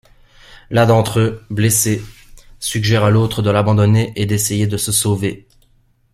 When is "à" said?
3.03-3.11